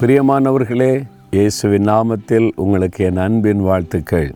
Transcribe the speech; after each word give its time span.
பிரியமானவர்களே 0.00 1.04
இயேசுவின் 1.30 1.88
நாமத்தில் 1.88 2.50
உங்களுக்கு 2.56 3.04
என் 3.04 3.16
அன்பின் 3.16 3.60
வாழ்த்துக்கள். 3.60 4.34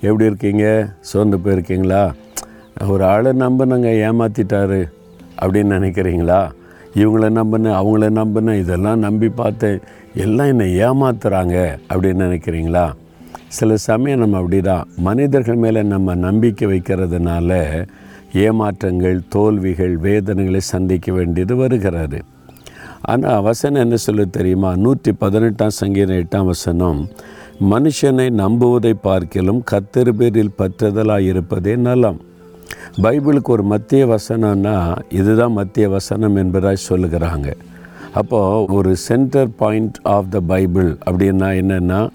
எப்படி 0.00 0.24
இருக்கீங்க? 0.24 0.88
சோர்ந்து 1.00 1.36
போயிருக்கீங்களா? 1.36 2.12
ஒரு 2.88 3.04
ஆளை 3.04 3.32
நம்பினங்க 3.32 3.88
ஏமாற்றிட்டாரு 4.06 4.84
அப்படின்னு 5.40 5.74
நினைக்கிறீங்களா? 5.78 6.50
இவங்கள 6.94 7.28
நம்பினேன் 7.30 7.78
அவங்கள 7.80 8.10
நம்பினேன் 8.10 8.58
இதெல்லாம் 8.58 8.98
நம்பி 8.98 9.28
பார்த்தேன் 9.28 9.80
எல்லாம் 10.14 10.46
என்னை 10.46 10.78
ஏமாத்துறாங்க 10.78 11.78
அப்படின்னு 11.88 12.24
நினைக்கிறீங்களா? 12.26 12.92
சில 13.48 13.76
சமயம் 13.76 14.18
நம்ம 14.18 14.36
அப்படி 14.36 14.60
தான் 14.60 14.88
மனிதர்கள் 14.96 15.56
மேலே 15.56 15.82
நம்ம 15.82 16.14
நம்பிக்கை 16.14 16.68
வைக்கிறதுனால 16.68 17.52
ஏமாற்றங்கள் 18.32 19.20
தோல்விகள் 19.28 19.96
வேதனைகளை 19.98 20.60
சந்திக்க 20.60 21.12
வேண்டியது 21.12 21.56
வருகிறது. 21.56 22.22
ஆனால் 23.02 23.42
வசனம் 23.42 23.82
என்ன 23.82 23.96
சொல்ல 23.96 24.24
தெரியுமா? 24.24 24.74
நூற்றி 24.74 25.12
பதினெட்டாம் 25.12 25.78
சங்கீதம் 25.80 26.16
எட்டாம் 26.16 26.44
வசனம் 26.44 27.08
மனுஷனை 27.70 28.26
நம்புவதை 28.42 28.92
பார்க்கிலும் 29.02 29.60
கத்தர் 29.70 30.10
பேரில் 30.18 30.56
பற்றுதலாக 30.58 31.20
இருப்பதே 31.20 31.76
நலம். 31.76 32.20
பைபிளுக்கு 33.02 33.44
ஒரு 33.44 33.62
மத்திய 33.62 34.06
வசனம்னா 34.06 34.76
இதுதான் 35.08 35.52
மத்திய 35.52 35.88
வசனம் 35.88 36.36
என்பதாக 36.36 36.74
சொல்லுகிறாங்க. 36.88 37.48
அப்போது 38.14 38.72
ஒரு 38.72 38.96
centre 38.96 39.50
point 39.56 39.98
of 40.02 40.30
the 40.30 40.40
Bible 40.40 40.98
அப்படின்னா 41.10 41.48
என்னென்னா 41.62 42.08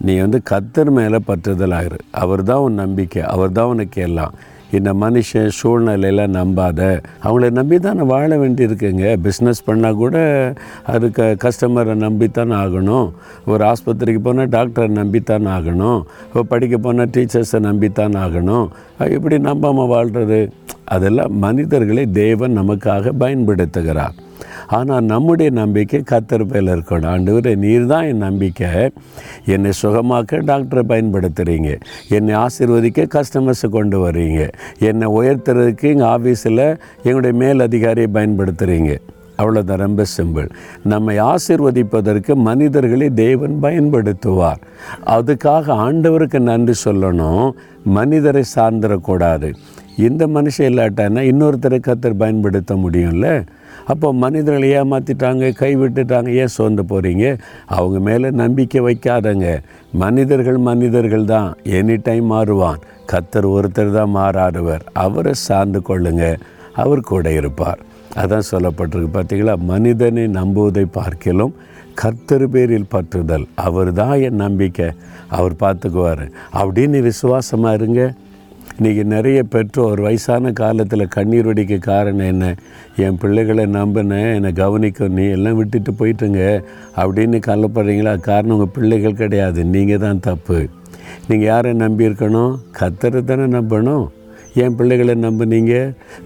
நீ 0.00 0.18
வந்து 0.18 0.40
கத்தர் 0.50 0.90
மேலே 0.90 1.18
பற்றுதலாகிரு 1.26 1.98
அவர் 2.10 2.42
தான் 2.42 2.58
உன் 2.58 2.74
நம்பிக்கை 2.74 3.22
அவர் 3.22 3.52
தான் 3.52 3.66
உனக்கு 3.66 4.02
எல்லாம். 4.02 4.34
இந்த 4.72 4.94
மனுஷன் 4.94 5.48
சூழ்நிலையில் 5.48 6.30
நம்பாத. 6.30 7.02
அவங்கள 7.24 7.50
நம்பி 7.50 7.78
தானே 7.78 8.02
வாழ 8.02 8.36
வேண்டியிருக்குங்க. 8.36 9.16
பிஸ்னஸ் 9.26 9.62
பண்ணால் 9.66 9.94
கூட 9.94 10.16
அதுக்கு 10.86 11.36
கஸ்டமரை 11.44 11.94
நம்பித்தான் 12.06 12.54
ஆகணும். 12.62 13.12
ஒரு 13.46 13.72
ஆஸ்பத்திரிக்கு 13.72 14.18
போனால் 14.18 14.48
டாக்டரை 14.48 14.90
நம்பித்தான் 15.00 15.48
ஆகணும். 15.56 16.02
இப்போ 16.26 16.42
படிக்க 16.42 16.78
போனால் 16.78 17.08
டீச்சர்ஸை 17.08 17.60
நம்பித்தான் 17.68 18.18
ஆகணும். 18.24 18.68
இப்படி 19.10 19.38
நம்பாமல் 19.38 19.86
வாழ்கிறது 19.86 20.52
அதெல்லாம் 20.84 21.38
மனிதர்களை 21.38 22.06
தேவன் 22.06 22.58
நமக்காக 22.58 23.12
பயன்படுத்துகிறார். 23.20 24.16
ஆனால் 24.68 25.04
நம்முடைய 25.04 25.50
நம்பிக்கை 25.50 26.02
கத்தர் 26.10 26.44
இருக்கணும். 26.52 27.10
ஆண்டவரே 27.14 27.56
நீர் 27.56 27.86
தான் 27.86 28.04
என் 28.04 28.16
நம்பிக்கை. 28.16 28.90
என்னை 29.46 29.70
சுகமாக்க 29.82 30.40
டாக்டரை 30.46 30.82
பயன்படுத்துகிறீங்க 30.88 31.80
என்னை 32.08 32.34
ஆசீர்வதிக்க 32.34 33.06
கஸ்டமர்ஸை 33.14 33.68
கொண்டு 33.68 33.98
வர்றீங்க. 33.98 34.50
என்னை 34.78 35.08
உயர்த்துறதுக்கு 35.08 35.82
எங்கள் 35.82 36.08
ஆஃபீஸில் 36.08 36.76
எங்களுடைய 36.96 37.38
மேல் 37.38 37.60
அதிகாரியை 37.60 38.10
பயன்படுத்துகிறீங்க 38.12 38.96
அவ்வளோதான் 39.38 39.76
ரொம்ப 39.76 40.04
சிம்பிள் 40.16 40.50
நம்மை 40.84 41.20
ஆசிர்வதிப்பதற்கு 41.20 42.34
மனிதர்களை 42.34 43.10
தேவன் 43.10 43.58
பயன்படுத்துவார். 43.62 44.60
அதுக்காக 45.06 45.66
ஆண்டவருக்கு 45.86 46.38
நன்றி 46.38 46.72
சொல்லணும். 46.84 47.50
மனிதரை 47.84 48.42
சார்ந்துடக்கூடாது. 48.54 49.54
இந்த 49.96 50.26
மனுஷன் 50.26 50.68
இல்லாட்டானா 50.72 51.20
இன்னொருத்தரை 51.20 51.78
கத்தர் 51.78 52.14
பயன்படுத்த 52.18 52.74
முடியும்ல? 52.74 53.46
அப்போ 53.86 54.12
மனிதர்களை 54.12 54.70
ஏமாற்றிட்டாங்க 54.70 55.44
கைவிட்டுட்டாங்க 55.60 56.28
ஏன் 56.34 56.46
சோர்ந்து 56.46 56.82
போகிறீங்க 56.82 57.38
அவங்க 57.66 57.98
மேலே 57.98 58.30
நம்பிக்கை 58.30 58.80
வைக்காதங்க. 58.80 59.62
மனிதர்கள் 59.92 60.56
மனிதர்கள் 60.56 61.24
தான். 61.24 61.56
எனி 61.64 61.98
டைம் 62.02 62.32
மாறுவான். 62.32 62.80
கத்தர் 63.12 63.48
ஒருத்தர் 63.48 63.92
தான் 63.92 64.14
மாறாடுவர் 64.14 64.80
அவரை 64.92 65.32
சார்ந்து 65.32 65.82
கொள்ளுங்க. 65.88 66.36
அவர் 66.74 67.00
கூட 67.00 67.32
இருப்பார். 67.32 67.78
அதான் 68.16 68.48
சொல்லப்பட்டிருக்கு 68.50 69.08
பார்த்தீங்களா? 69.12 69.56
மனிதனை 69.56 70.26
நம்புவதை 70.26 70.86
பார்க்கிலும் 70.92 71.54
கர்த்தர் 71.94 72.48
பேரில் 72.48 72.90
பற்றுதல். 72.90 73.46
அவர் 73.54 73.92
தான் 73.92 74.20
என் 74.20 74.34
நம்பிக்கை. 74.34 74.90
அவர் 75.28 75.52
பார்த்துக்குவார். 75.52 76.30
அப்படின்னு 76.54 77.00
விசுவாசமாக 77.00 77.74
இருங்க. 77.74 78.12
இன்றைக்கி 78.80 79.04
நிறைய 79.04 79.42
பெற்றோர் 79.42 80.00
வயசான 80.00 80.52
காலத்தில் 80.52 81.08
கண்ணீர் 81.08 81.46
வடிக்க 81.46 81.78
காரணம் 81.78 82.26
என்ன? 82.26 82.54
என் 82.96 83.18
பிள்ளைகளை 83.18 83.64
நம்பினேன் 83.64 84.34
என்னை 84.34 84.52
கவனிக்க 84.52 85.08
நீ 85.08 85.28
எல்லாம் 85.28 85.56
விட்டுட்டு 85.56 85.92
போயிட்டுங்க 85.92 86.62
அப்படின்னு 86.96 87.40
கவலைப்படுறீங்களா? 87.46 88.20
காரணம் 88.20 88.56
உங்கள் 88.56 88.74
பிள்ளைகள் 88.74 89.14
கிடையாது. 89.14 89.64
நீங்கள் 89.64 89.98
தான் 89.98 90.20
தப்பு. 90.20 90.68
நீங்கள் 91.28 91.46
யாரை 91.46 91.72
நம்பியிருக்கணும்? 91.72 92.58
கத்தரை 92.80 93.24
தானே 93.24 93.42
நம்பணும். 93.42 94.08
என் 94.62 94.76
பிள்ளைகளை 94.76 95.14
நம்புனீங்க 95.24 95.74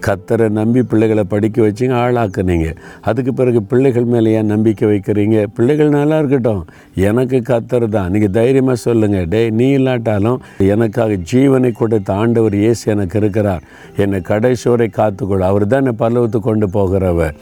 கத்தரை 0.05 0.45
நம்பி 0.57 0.81
பிள்ளைகளை 0.91 1.23
படிக்க 1.33 1.57
வச்சிங்க 1.65 1.95
ஆளாக்குனீங்க. 2.03 2.67
அதுக்கு 3.09 3.31
பிறகு 3.39 3.61
பிள்ளைகள் 3.71 4.07
மேலே 4.13 4.33
ஏன் 4.39 4.51
நம்பிக்கை 4.53 4.85
வைக்கிறீங்க? 4.91 5.37
பிள்ளைகள் 5.57 5.89
நல்லா 5.97 6.17
இருக்கட்டும். 6.21 6.61
எனக்கு 7.09 7.39
கத்தர் 7.49 7.87
தான். 7.97 8.11
நீங்கள் 8.13 8.35
தைரியமாக 8.37 8.77
சொல்லுங்கள் 8.87 9.27
டே 9.33 9.41
நீ 9.61 9.67
இல்லாட்டாலும் 9.79 10.39
எனக்காக 10.73 11.17
ஜீவனை 11.31 11.71
கொடுத்த 11.81 12.13
ஆண்டவர் 12.21 12.55
இயேசு 12.63 12.83
எனக்கு 12.95 13.17
இருக்கிறார். 13.21 13.65
என்னை 14.05 14.21
கடைசோரை 14.31 14.87
காத்துக்கொள். 14.99 15.49
அவர் 15.49 15.67
தான் 15.67 15.83
என்னை 15.83 15.95
பல்லவத்து 16.03 16.41
கொண்டு 16.49 16.69
போகிறவர். 16.77 17.35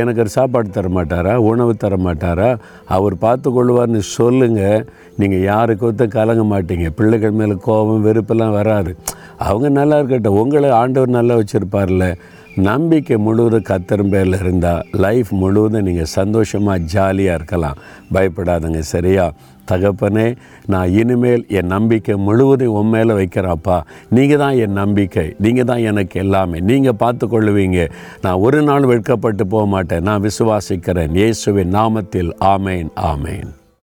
எனக்கு 0.00 0.20
ஒரு 0.22 0.30
சாப்பாடு 0.36 0.68
தர 0.70 0.86
மாட்டாரா? 0.96 1.34
உணவு 1.50 1.72
தர 1.82 1.94
மாட்டாரா? 2.06 2.48
அவர் 2.96 3.14
பார்த்து 3.24 3.48
கொள்வார்னு 3.50 4.00
சொல்லுங்கள் 4.16 4.84
நீங்கள் 5.20 5.44
யாருக்கொத்த 5.50 6.06
கலங்க 6.16 6.42
மாட்டீங்க. 6.52 6.88
பிள்ளைகள் 6.98 7.38
மேலே 7.40 7.54
கோபம் 7.68 8.04
வெறுப்பெல்லாம் 8.06 8.56
வராது. 8.60 8.92
அவங்க 9.38 9.68
நல்லா 9.68 9.98
இருக்கட்டும். 9.98 10.34
உங்களை 10.34 10.70
ஆண்டவர் 10.70 11.08
நல்லா 11.08 11.36
வச்சுருப்பார்ல. 11.36 12.14
நம்பிக்கை 12.54 13.16
முழுவதும் 13.16 13.62
கத்தரும் 13.62 14.08
பேரில் 14.08 14.40
இருந்தால் 14.40 14.86
லைஃப் 14.92 15.30
முழுவதும் 15.30 15.82
நீங்கள் 15.82 16.04
சந்தோஷமாக 16.04 16.78
ஜாலியாக 16.78 17.34
இருக்கலாம். 17.34 17.76
பயப்படாதுங்க 18.14 18.78
சரியா? 18.78 19.32
தகப்பனே 19.70 20.36
நான் 20.66 20.90
இனிமேல் 20.90 21.44
என் 21.48 21.66
நம்பிக்கை 21.66 22.16
முழுவதும் 22.16 22.68
உன் 22.68 22.88
மேலே 22.88 23.12
வைக்கிறேன்ப்பா. 23.12 23.80
நீங்கள் 24.10 24.38
தான் 24.38 24.56
என் 24.56 24.72
நம்பிக்கை. 24.72 25.34
நீங்கள் 25.38 25.64
தான் 25.64 25.78
எனக்கு 25.78 26.20
எல்லாமே. 26.20 26.60
நீங்கள் 26.60 26.94
பார்த்து 26.94 27.26
கொள்ளுவீங்க 27.26 27.90
நான் 28.22 28.34
ஒரு 28.34 28.62
நாள் 28.62 28.84
வெட்கப்பட்டு 28.84 29.46
போக 29.46 29.66
மாட்டேன். 29.66 30.02
நான் 30.02 30.22
விசுவாசிக்கிறேன். 30.22 31.14
இயேசுவின் 31.14 31.74
நாமத்தில் 31.74 32.30
ஆமேன் 32.40 32.88
ஆமேன். 32.96 33.65